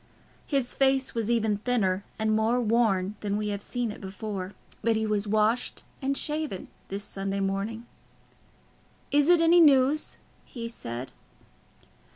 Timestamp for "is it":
9.11-9.41